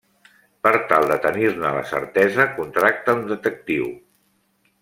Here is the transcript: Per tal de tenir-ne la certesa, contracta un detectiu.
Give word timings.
Per 0.67 0.71
tal 0.91 1.05
de 1.11 1.17
tenir-ne 1.25 1.73
la 1.77 1.85
certesa, 1.91 2.49
contracta 2.57 3.19
un 3.21 3.25
detectiu. 3.33 3.91